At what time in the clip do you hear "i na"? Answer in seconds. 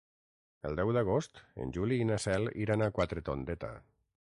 2.05-2.19